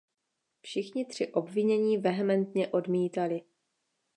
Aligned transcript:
Všichni 0.61 1.05
tři 1.05 1.27
obvinění 1.27 1.97
vehementně 1.97 2.67
odmítali. 2.67 3.41